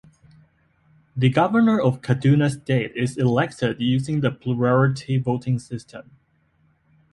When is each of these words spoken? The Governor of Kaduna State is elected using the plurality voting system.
The 1.15 1.29
Governor 1.29 1.79
of 1.79 2.01
Kaduna 2.01 2.49
State 2.49 2.95
is 2.95 3.19
elected 3.19 3.79
using 3.79 4.21
the 4.21 4.31
plurality 4.31 5.19
voting 5.19 5.59
system. 5.59 6.09